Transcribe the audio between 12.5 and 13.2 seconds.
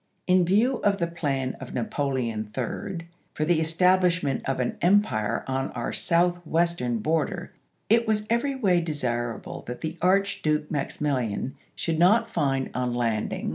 on landing